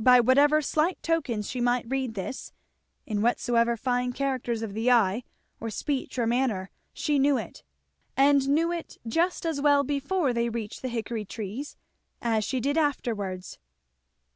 [0.00, 2.52] By whatever slight tokens she might read this,
[3.06, 5.22] in whatsoever fine characters of the eye,
[5.60, 7.62] or speech, or manner, she knew it;
[8.16, 11.76] and knew it just as well before they reached the hickory trees
[12.20, 13.60] as she did afterwards.